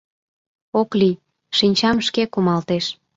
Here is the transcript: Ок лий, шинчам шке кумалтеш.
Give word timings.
Ок 0.79 0.89
лий, 0.99 1.21
шинчам 1.57 1.97
шке 2.07 2.23
кумалтеш. 2.33 2.85